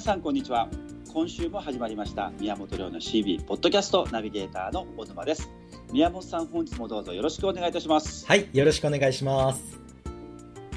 [0.00, 0.66] 皆さんこんにちは。
[1.12, 5.50] 今週も始まりました宮本亮の CB ポッドキャストナビゲーターの小沼です。
[5.92, 8.24] 宮本さん本日もどうぞよろしくお願いいたします。
[8.26, 9.78] はい、よろしくお願いします。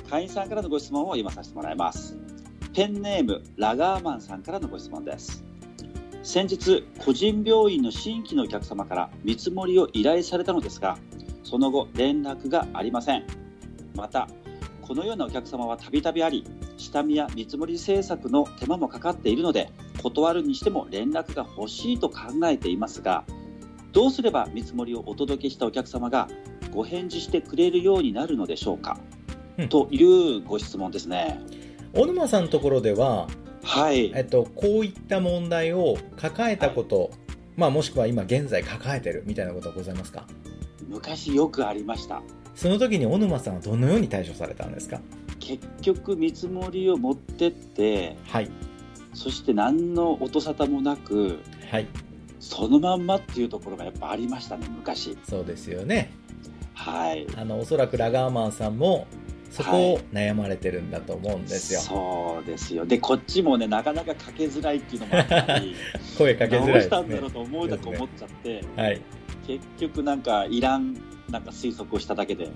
[0.09, 2.17] 会員さんからのご質問を読まさせてもらいます。
[2.73, 5.41] ペンネームラガーマンさんからのご質問です。
[6.21, 10.97] 先日個人病院の新規のお客様から見積もりを依頼されたのですが
[11.45, 13.25] その後連絡がありません。
[13.95, 14.27] また
[14.87, 16.45] このようなお客様はたびたびあり
[16.77, 23.23] 下見や見積もり制作の手間もかかっているので断るにしても連絡が欲しいと考えていますが
[23.91, 26.27] どうすれば見積もりをお届けしたお客様が
[26.71, 28.99] ご返事してくれるようになるのでしょうか、
[29.57, 29.69] うん。
[29.69, 31.39] というご質問ですね。
[31.93, 33.27] 小沼さんのところでは、
[33.63, 34.11] はい。
[34.15, 37.11] えっと、こういった問題を抱えたこと、
[37.55, 40.25] まあ、もしくは今現在抱えてるみたいなことはございますか？
[40.87, 42.23] 昔よくありました
[42.55, 44.99] その時に小沼さんはどのように対処されたんですか？
[45.39, 48.49] 結局見積もりを持ってってはい。
[49.13, 51.39] そして何の音沙汰もなく
[51.71, 51.87] はい。
[52.39, 56.11] そのまんまっていうところがやっぱありましたね昔そうですよね。
[56.73, 59.05] はいあの、おそらくラガーマンさんも、
[59.51, 61.79] そこを悩まれてるんだと思うんですよ。
[61.79, 65.75] そうですよでこっちもねなかなかかけづらいっていうのもあったり
[66.17, 67.31] 声かけづ直らいですねしたんだろう。
[67.31, 69.01] と思うだと思っちゃって、はい。
[69.45, 70.95] 結局なんかいらん
[71.33, 72.49] なんか推測をしただけで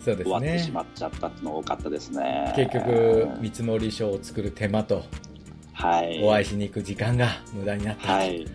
[0.00, 0.72] そうです終わってしね。
[0.72, 2.52] まっちゃったっていうのが多かったですね。
[2.56, 5.04] 結局、見積もり書を作る手間と、
[5.72, 6.22] はい。
[6.22, 8.02] お会いしに行く時間が無駄になった。
[8.02, 8.12] と。
[8.12, 8.46] はい。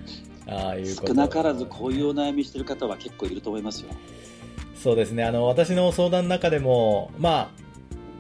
[0.48, 1.08] ああいうこと。
[1.08, 3.90] 少なからずこういうお悩みしてる方は結構いると思いますよ。
[4.76, 5.24] そうですね。
[5.24, 7.50] あの私の相談の中でもまあ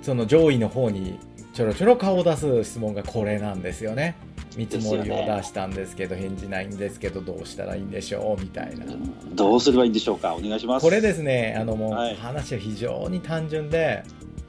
[0.01, 1.19] その上位の方に
[1.53, 4.15] ちょろちょろ顔を出す質問がこれなんですよね
[4.57, 8.85] 見積もりを出したんですけど返事ないんですけどどうしたらいいんでしょうみたいな。
[9.33, 10.35] どうすればいいんでしょうか？
[10.35, 10.83] お願いします。
[10.83, 12.15] これですねあのもうはい。
[12.15, 14.03] 話は非常に単純で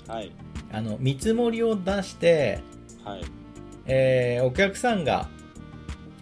[0.06, 0.32] はい。
[0.72, 2.60] あの見積もりを出して、
[3.04, 3.22] はい。
[3.86, 5.28] えーお客さんが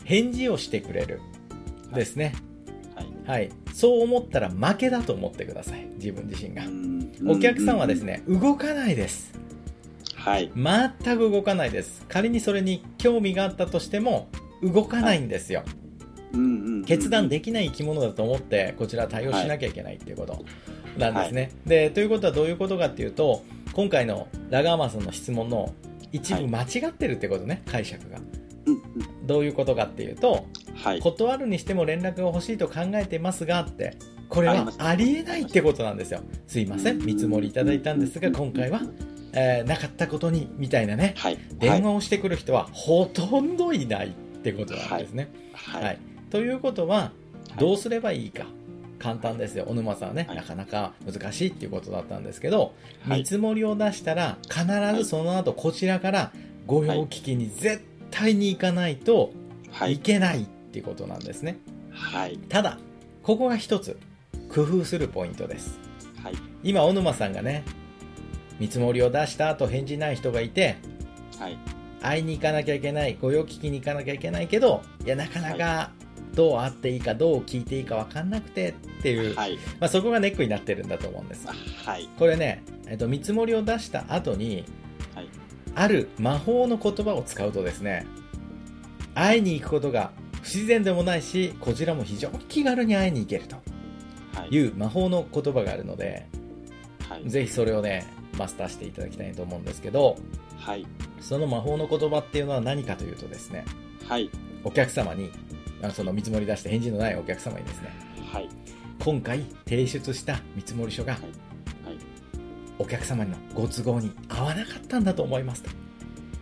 [0.04, 1.20] 返事をしてくれる。
[1.94, 2.34] ですね。
[3.26, 3.40] はい。
[3.40, 3.50] はい。
[3.72, 5.86] そう思ったら負けだと思ってください。
[5.96, 6.64] 自分自身が。
[6.64, 6.98] うん。
[7.26, 9.37] お客さんはですね動かないです
[10.18, 10.50] はい。
[10.54, 12.04] 全く動かないです。
[12.08, 14.28] 仮にそれに興味があったとしても
[14.62, 20.44] 動かないんですよ、うんうんうん決断できない生き物だと思ってこちらは対応しなきゃいけないっていうこと
[20.96, 25.74] なんですね、でということはどういうことかっていうと今回のラガーマンさんの質問の
[26.12, 28.18] 一部間違ってるってことね解釈が。
[28.66, 29.26] うんうん。
[29.26, 31.00] どういうことかっていうとはい。
[31.00, 33.96] 断るにしても連絡が欲しいと考えてますがって
[34.28, 36.20] これはありえないってことなんですよ。
[36.46, 36.98] すいません。
[36.98, 38.80] 見積もりいただいたんですが今回は、
[39.32, 41.14] えーなかったことにみたいなね。
[41.16, 41.38] はい。
[41.58, 44.10] 電話をしてくる人はほとんどいないっ
[44.42, 45.28] てことなんですね。
[45.54, 45.94] ははい。
[45.94, 47.12] いということは
[47.58, 48.46] どうすればいいか。
[48.98, 49.64] 簡単ですよ。
[49.68, 50.36] 小沼さんはね、はい。
[50.36, 52.74] なかなか難しいっていうことだったんですけど、
[53.08, 53.20] はい。
[53.20, 54.64] 見積もりを出したら必
[54.96, 56.32] ずその後こちらから
[56.66, 59.32] ご用聞きに絶対に行かないと
[59.70, 59.94] はい。
[59.94, 61.58] いけないっていうことなんですね。
[61.90, 62.38] はい。
[62.48, 62.78] ただ
[63.22, 63.98] ここが一つ
[64.52, 65.78] 工夫するポイントです。
[66.22, 66.34] はい。
[66.64, 67.62] 今小沼さんがね
[68.58, 70.76] 見積もりを出した後返事ない人がいて
[71.38, 71.58] はい。
[72.00, 75.90] 会いに行かなきゃいけない御用聞きに行かなきゃいけないけどいやなかなか
[76.34, 79.56] どう会っていいかどう聞いていいか分かんなくてっていう、はい。
[79.80, 81.46] まあ、そこがネックになってるんだと思うんです。
[81.48, 82.08] はい。
[82.16, 84.64] これね、えっと、見積もりを出した後に
[85.16, 85.28] はい。
[85.74, 88.06] ある魔法の言葉を使うとですね
[89.14, 93.56] 会いに行くことが不自然でもないしこちらも非常に気軽に会いに行けると
[94.34, 94.48] はい。
[94.54, 96.26] いう魔法の言葉があるので
[97.08, 97.28] はい。
[97.28, 98.06] ぜひそれをね
[98.38, 100.16] マスターしていただきたいと思うんですけど
[100.56, 100.86] はい。
[101.20, 103.64] その魔法の言葉っていうのは何かというとですね
[104.08, 104.30] はい。
[104.64, 105.30] お客様に
[105.82, 107.92] あその見積もり出して返事のないお客様にですね
[108.32, 108.48] はい。
[109.04, 111.22] 今回提出した見積もり書がはい。
[112.78, 115.70] お客様のご都合に合わなかったんだと思いますと。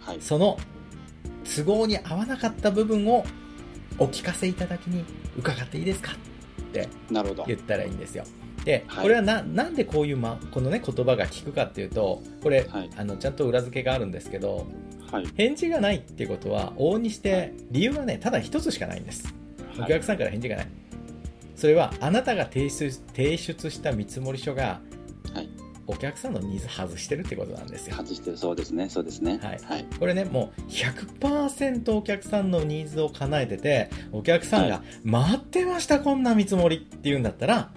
[0.02, 0.20] はい。
[0.20, 0.58] その
[1.44, 3.24] 都合に合わなかった部分を
[3.98, 5.04] お聞かせいただきに
[5.38, 6.16] 伺っていいですかっ
[6.72, 7.44] てなるほど。
[7.46, 8.24] 言ったらいいんですよ
[8.66, 9.02] で、はい。
[9.04, 12.90] これはななんでこういう、ま、このね言葉が聞くかっていうとこれ、はい。
[12.96, 14.66] あのちゃんと裏付けがあるんですけど
[15.10, 15.26] はい。
[15.36, 19.32] 返事がないっていうことは往々にして理由はねただ一つしかないんです。
[19.78, 19.92] おはい。
[19.92, 20.66] 客さんから返事がない、
[21.54, 24.80] それはあなたが提出提出した見積書が、
[25.32, 25.48] はい。
[25.86, 27.94] お客さんのニーズ外してるってことなんですよ。
[27.94, 28.36] 外してる。
[28.36, 28.88] そうですね。
[28.88, 29.38] そうですね。
[29.40, 29.60] はい。
[29.62, 29.86] はい。
[30.00, 37.70] これねもう100%お客さんのニーズを叶えててお客さんが「待ってましたこんな見積もり」って言うんだったら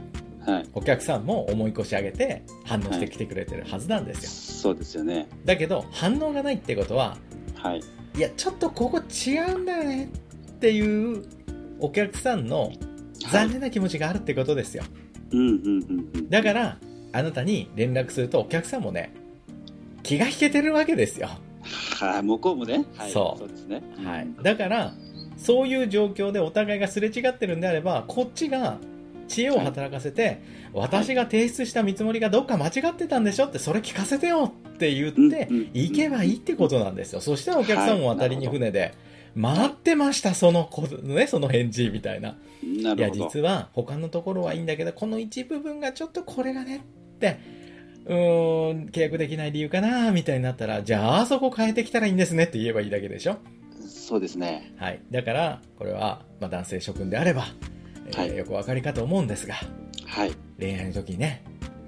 [0.49, 0.69] はい。
[0.73, 5.27] お客さんも重い腰上げて反応してきてくれてるはずなんですよ、そうですよね。
[5.45, 7.17] だけど反応がないってことは
[7.55, 7.81] はい。
[8.15, 10.09] いやちょっとここ違うんだよね
[10.51, 11.23] っていう
[11.79, 12.71] お客さんの
[13.31, 14.83] 残念な気持ちがあるってことですよ。
[15.31, 16.29] うんうんうんうん。
[16.29, 16.77] だから
[17.11, 19.13] あなたに連絡するとお客さんもね
[20.03, 21.29] 気が引けてるわけですよ。
[21.99, 23.47] はい、向こうもね、はい、そう。
[23.47, 23.83] ですね。
[24.03, 24.23] はい。
[24.23, 24.93] うん、だから
[25.37, 28.77] そういう状況でお互いがすれ違ってるんであればこっちが
[29.29, 30.41] 知恵を働かせて、
[30.73, 37.21] 私が提出した見積もりがどっか間違ってたんでしょってそれ聞かせてよって言って、行けばいいってことなんですよ。
[37.21, 38.93] そしたらお客さんも渡りに船で、
[39.35, 42.35] 待ってましたその子、ね、その返事みたいな。
[42.63, 42.97] ない。
[42.99, 46.79] や実は他のところはいいんだけどこの一部分がちょっとこれがねっ
[47.19, 47.39] て
[48.05, 53.37] うーん契約できない理由かなみたいになったらじゃああそこ変えてきたらいいんですねって言えばいいだけでしょ。
[53.87, 54.73] そうですね。
[54.77, 57.45] はい、だからこれは、まあ、男性諸君であれば、
[58.09, 59.55] えーはいよくお分かりかと思うんですが
[60.05, 60.31] はい。
[60.59, 61.43] 恋愛の時にね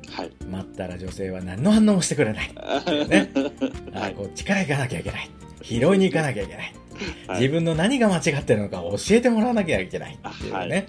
[0.10, 0.32] はい。
[0.50, 2.50] 待ったら女性は何の反応もしてくれない、
[3.08, 3.30] ね。
[3.94, 4.14] あはい。
[4.14, 5.30] こっちから行かなきゃいけない。
[5.62, 6.74] 拾いに行かなきゃいけない、
[7.28, 7.40] はい。
[7.40, 10.88] 自分の何が間違ってるのか教えてもらわなきゃいけないっていうね、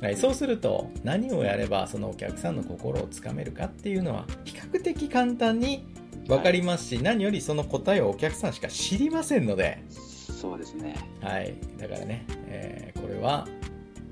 [0.00, 0.16] はい。
[0.16, 5.86] そうすると何をやればそのお客さんの心をつかめるかっていうのは比較的簡単に
[6.26, 10.96] 分かりますし、何よりその答えをお客さんしか知りませんので、そうですね。
[11.20, 13.46] はい、だからね、えーこれは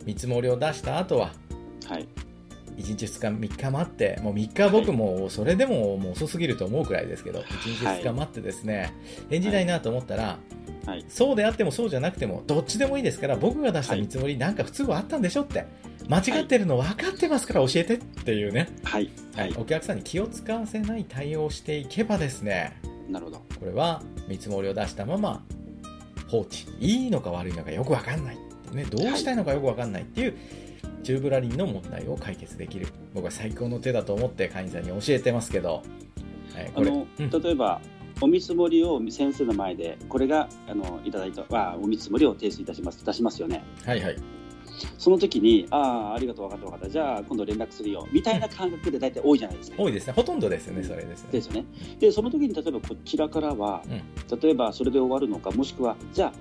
[0.04, 1.32] 見積もりを出した後は
[1.88, 2.08] はい。
[2.76, 8.92] 1日2日3日待ってもう3日は僕もそれでももう遅すぎると思うくらいですけど1日はい2日待ってですね
[9.30, 10.38] 返事ないなと思ったら、
[10.86, 11.04] はい。
[11.08, 15.66] そうであってもそうじゃなくてもどっちでもいいですから僕が出した見積もりなんか不都合あったんでしょって
[16.08, 19.08] 間違ってるの分かってますから教えてっていうね、はい。
[19.36, 19.54] はい。
[19.56, 22.76] お客さんに気を使わせない対応をしていけばですね
[23.08, 23.38] なるほど。
[23.60, 25.42] これは見積もりを出したまま
[26.28, 28.38] 放置いいのか悪いのかよく分かんない、
[28.74, 30.34] ね、どうしたいのかよく分かんないっていう
[31.02, 35.82] チューブラリンの問題を解決できる僕は最高の手だと思って会員さんに教えてますけど、
[36.54, 37.80] はい、これあの、うん例えば、
[38.20, 43.04] お見積もりを先生の前で、これが、あの、いただいた、は、お見積もりを提出いたします。
[43.04, 43.64] 出しますよね。
[43.84, 44.16] はいはい
[44.98, 46.88] その時に、ああ、ありがとう、分かった、分かった。
[46.88, 48.08] じゃあ、今度連絡するよ。
[48.10, 49.76] みたいな感覚で大体多いじゃないですか。
[49.80, 51.64] 多いですねほとんどですよねそれですねですよね。
[52.00, 53.82] で、その時に例えばこちらからは、
[54.42, 56.32] 例えばそれで終わるのか、もしくは、じゃあ、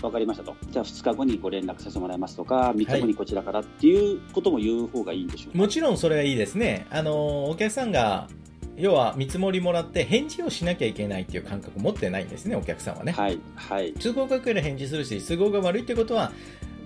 [0.00, 0.54] 分かりましたと。
[0.70, 5.58] じゃあ、2日後にご連絡させてもらいますとか、3日後にこちらからっていうことも言う方がいいんでしょうか？
[5.58, 6.86] もちろんそれはいいですね。
[6.90, 8.28] あのお客さんが
[8.76, 13.12] 要は見積もりもらって返事をしなきゃいけないっていう感覚持ってないんですねお客さんはね。
[13.12, 16.30] はい、はい、都合が良ければ返事するし都合が悪いってことは、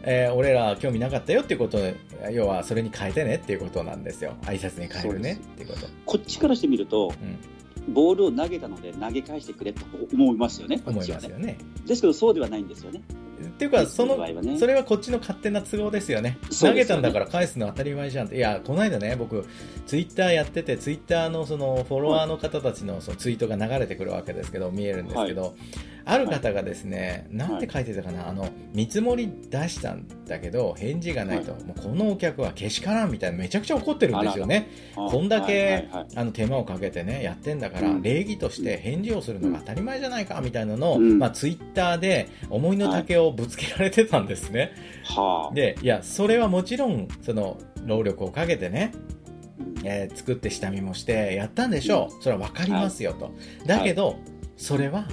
[0.02, 1.78] えー俺ら興味なかったよっていうこと
[2.30, 4.36] 要はそれに変えてねっていうことなんですよ。
[4.42, 7.12] 挨拶に変えるねっていうこと、こっちからしてみると、
[7.86, 11.26] うん、ボールを投げたので投げ返してくれと思いますよね、こ思っちはね。
[11.26, 13.02] いますよねですけど、そうではないんですよね。
[13.44, 14.58] っていうかそのね。
[14.58, 16.38] それはこっちの勝手な都合ですよね。
[16.60, 18.36] 投げたんだから返すの当たり前じゃんって。
[18.36, 19.46] いやこの間ね僕
[19.86, 25.54] ツイッターやっててツイッターのそのフォロワーの方たちのそのツイートが流れてくるわけですけど見えるんですけど、
[26.04, 31.64] ある方がですね、なんて書いてたかな、あの見積もり出したんだけど返事がないと、はい。
[31.64, 34.68] もうこのお客はけしからんみたいなめちゃくちゃ怒ってるんですよね。
[34.96, 36.06] あこんだけはいはいはい。
[36.16, 38.02] あの手間をかけてねやってんだから、うん。
[38.02, 41.18] 礼儀として返事をするのが当たり前じゃないかみたいなのを、うん。
[41.18, 44.72] まあ、ツイッターで思いの丈をぶつけられてたんですね、
[45.04, 48.92] はあ、でいやそれはもちろんその労力をかけてね、
[49.58, 49.86] うん。
[49.86, 53.32] えー作って下見もしてやったんでしょう、それは分かりますよと、
[53.66, 54.16] だけど、
[54.56, 55.06] それは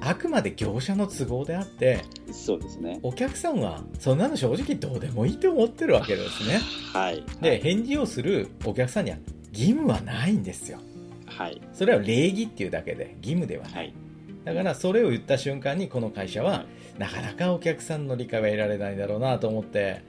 [0.00, 3.00] あくまで業者の都合であってそうですね。
[3.02, 6.60] お客さんはそんなの正直どうでもいいと思ってるわけですね。
[6.92, 7.24] はい。
[7.40, 9.16] で返事をするお客さんには
[9.52, 10.78] 義務はないんですよ。
[11.26, 11.60] はい。
[11.72, 13.94] それは礼儀っていうだけで義務ではない、はい。
[14.48, 16.64] だからそれを言った瞬間にこの会社は、
[16.96, 20.00] なかなかお客さんの理解は得られないだろうなと思って。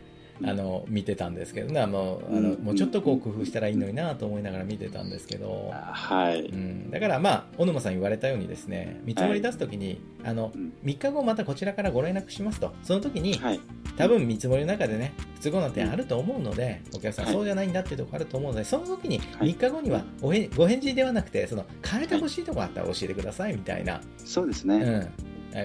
[0.43, 1.79] あの見てたんですけどね。
[1.79, 2.63] あのあのうん。
[2.63, 6.41] もうちょっとこう工夫したらいいのになと思いながら見てたんですけど、はい。
[6.41, 10.73] うん、だからまあ小沼さん言われたようにですね見積もり出す時に、あのうん。
[10.83, 12.73] 3日後またこちらからご連絡しますと。
[12.83, 13.59] その時にはい。
[13.97, 19.53] 多分見積もりの中でね不都合な点あると思うのでお客さんはいそうじゃないんだっていうところあると思うのでその時にはい。
[19.53, 24.75] 3日後にはおへご返事ではなくてその変えてほしいところあったら教えてくださいみたいな、そうですね。
[24.75, 25.11] うん、え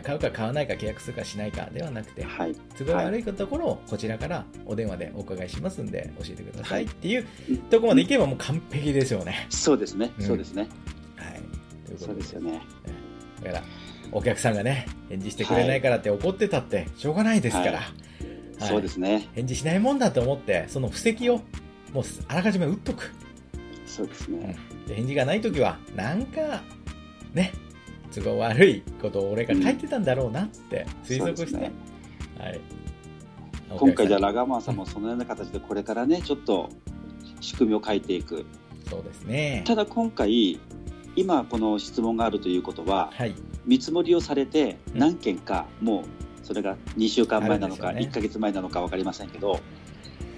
[0.03, 2.55] 買うか買わないか契約するかしないかではなくてはい。
[2.79, 9.47] 都合が悪いところをこちらからお電話でお伺いしますんで教えてくださいっていううんところまでいけばもう完璧ですよね。
[9.50, 10.11] そうですね。
[10.19, 10.69] うんそうですね。
[11.17, 11.41] はい、
[11.87, 12.61] ということそうですよね。
[13.43, 13.64] だから
[14.12, 17.85] お客さんがね返事してくれないからって怒ってたってしょうがないですから、はいはい
[18.61, 19.29] そうですね。
[19.35, 21.41] 返事しないもんだと思ってその布石を
[21.93, 23.12] もうあらかじめ打っとく
[23.87, 24.57] そうですね。
[24.87, 26.62] で返事がない時はなんか
[27.33, 27.53] ね
[28.14, 31.73] 都合悪いことを俺が書いてたんだろうなって推測して、そうですね。
[32.38, 32.61] はい、
[33.76, 36.71] 今回じゃあラガーマンさんもそのような形でこれからね、ちょっと
[37.40, 38.47] 仕組みを変えていく。
[38.88, 39.62] そうですね。
[39.66, 40.61] ただ今回、
[41.16, 43.35] 今この質問があるということは、はい。
[43.66, 45.00] 見積もりをされてうん。
[45.00, 46.04] 何件かもう
[46.42, 48.11] それが2週間前なのかあるんですよね。
[48.11, 49.61] 1か月前なのか分かりませんけど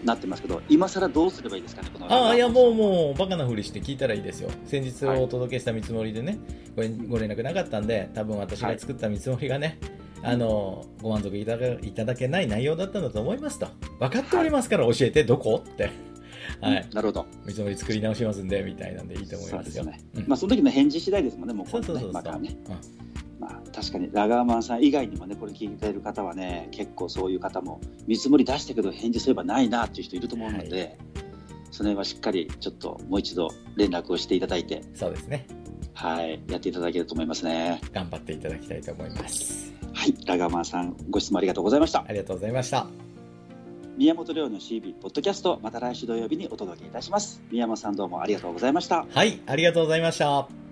[0.06, 2.74] なってますけど、今更どうすればいいですかね、このああ、いや、もうう。
[2.74, 4.50] もう、バカなふりして聞いたらいいですよ。
[4.64, 6.38] 先日お届けした見積もりでね、
[6.74, 9.78] ご連ご連絡なかったんで、多分私が作った見積もりがね、
[10.22, 13.68] あの、ご満足いただいただけない内容だったんだと思いますと。
[14.00, 15.62] 分かっておりますから教えて、どこ？
[15.64, 15.90] って。
[16.60, 16.88] はい。
[16.92, 17.26] なるほど。
[17.44, 20.00] 見積もり作り直しますんで、みたいなんでいいと思いそうますすね。
[20.14, 22.12] うんまあ、その時の返事次第ですもんね、もうそうそうそうそう。
[22.12, 22.56] まだね。
[22.64, 23.05] うんまあ、
[23.76, 30.96] 確かにラガーマンさん以外にもね、これ聞いている方はね、結構そういう方も見積もり出したけど返事すればないなっていう人いると思うので、
[31.70, 35.46] その辺はしっかりちょっともう一度連絡をしていただいて、そうですね。
[35.92, 37.82] はい、やっていただけると思いますね。
[37.92, 39.74] 頑張っていただきたいと思います。
[39.92, 42.02] はい、ラガーマンさん、ご質問ありがとうございました。
[42.08, 42.86] ありがとうございました。
[43.98, 47.42] 宮本亮の CB ポッドキャスト、また来週土曜日にお届けいたします。
[47.50, 49.06] 宮本さんどうもありがとうございました。
[49.10, 50.65] はい、ありがとうございました。